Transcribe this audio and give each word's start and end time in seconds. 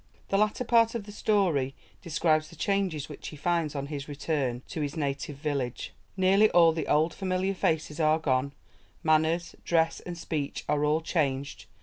The 0.29 0.37
latter 0.39 0.63
part 0.63 0.95
of 0.95 1.03
the 1.03 1.11
story 1.11 1.75
describes 2.01 2.47
the 2.47 2.55
changes 2.55 3.07
which 3.07 3.27
he 3.27 3.37
finds 3.37 3.75
on 3.75 3.85
his 3.85 4.07
return 4.07 4.63
to 4.69 4.81
his 4.81 4.97
native 4.97 5.35
village: 5.37 5.93
nearly 6.17 6.49
all 6.49 6.71
the 6.71 6.87
old, 6.87 7.13
familiar 7.13 7.53
faces 7.53 7.99
are 7.99 8.17
gone; 8.17 8.53
manners, 9.03 9.55
dress, 9.63 9.99
and 9.99 10.17
speech 10.17 10.65
are 10.67 10.83
all 10.83 11.01
changed. 11.01 11.65